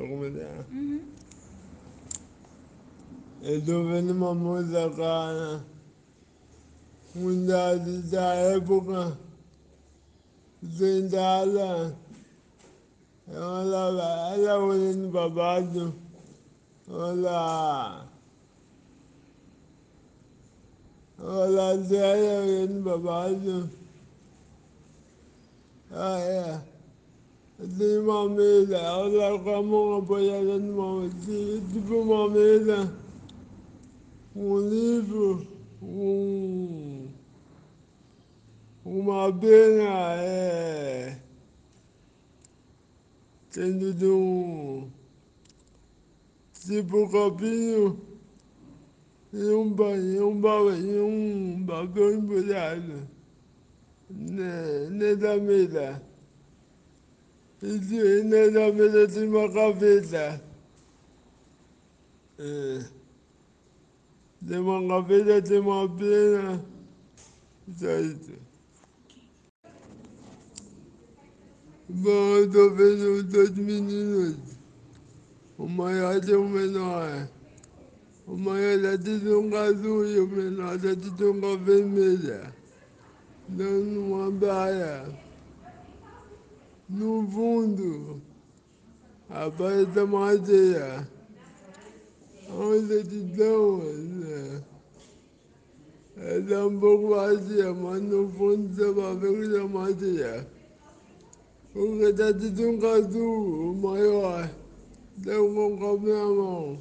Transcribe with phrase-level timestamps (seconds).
[0.00, 0.64] Pra começar.
[0.72, 1.00] Uhum.
[3.42, 5.62] Eu tô vendo uma moça, cara,
[7.12, 9.18] com idade da época,
[10.62, 11.94] sentada,
[13.28, 15.10] ela, ela olhando
[27.60, 32.90] Tem uma mesa, ela com a mão apoiada numa, tipo uma mesa,
[34.34, 35.46] um livro,
[35.82, 37.08] um,
[38.82, 41.18] uma pena, é,
[43.54, 44.90] dentro de um,
[46.54, 48.00] tipo copinho,
[49.34, 53.06] e um banho, um banho, um papel embrulhado
[54.08, 56.09] nessa mesa.
[57.62, 60.42] E nessa mesa tem uma gaveta.
[62.38, 62.84] É.
[64.48, 66.64] Tem uma gaveta, tem uma pena.
[71.86, 74.36] Bom, eu tô vendo dois meninos.
[75.58, 77.28] O maior e o menor.
[78.26, 82.54] O maior já tem um azul e o menor já tem uma vermelha.
[83.48, 85.29] Dando uma baia.
[86.92, 88.20] No fundo,
[89.28, 91.08] a baia da madeira.
[92.52, 94.60] Onde estão, né?
[96.16, 100.48] ela é um pouco vazia, mas no fundo você vai ver que é madeira.
[101.72, 104.50] Porque está tudo um casulo maior,
[105.16, 106.78] deu com o copo na mão.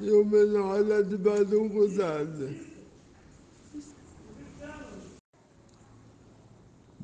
[0.00, 2.73] E o menor debaixo de um cruzado.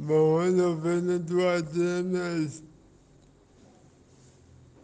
[0.03, 2.63] Bom, eu estou vendo duas cenas.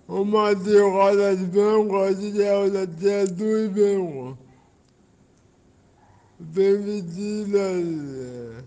[0.06, 4.39] Uma de rodas brancas e a outra de azul branco.
[6.39, 8.64] Bem vestidas.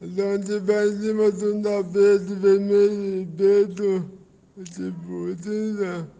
[0.00, 4.10] Então, tiver em cima de um tapete vermelho e preto,
[4.64, 6.10] tipo cinza.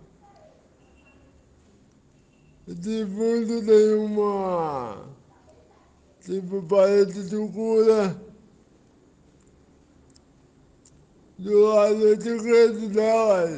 [2.69, 5.10] De fundo tem uma,
[6.21, 8.17] tipo parede de cura.
[11.39, 13.51] Do lado direito delas,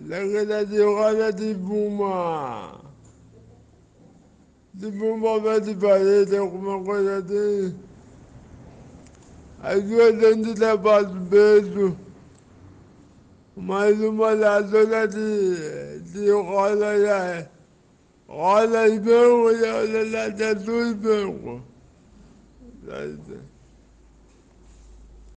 [0.00, 2.80] naquela de roda tipo uma,
[4.78, 7.76] tipo um papel de parede, alguma coisa assim.
[9.62, 11.96] As duas dentro de sapato preto,
[13.56, 17.48] mais uma das outras de, de roda já.
[18.28, 20.64] Roda e branco e a outra de
[22.92, 23.57] azul e branco.